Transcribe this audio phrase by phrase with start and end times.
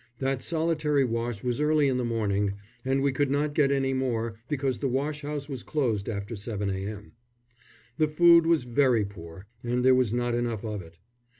[0.17, 4.33] That solitary wash was early in the morning, and we could not get any more,
[4.49, 7.11] because the wash house was closed after 7 a.m.
[7.99, 10.97] The food was very poor, and there was not enough of it.